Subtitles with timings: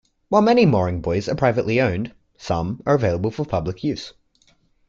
[0.29, 4.13] While many mooring buoys are privately owned, some are available for public use.